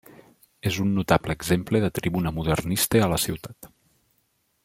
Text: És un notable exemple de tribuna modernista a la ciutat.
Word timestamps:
És 0.69 0.79
un 0.83 0.93
notable 0.99 1.35
exemple 1.39 1.81
de 1.83 1.91
tribuna 1.99 2.33
modernista 2.39 3.05
a 3.05 3.11
la 3.13 3.23
ciutat. 3.27 3.71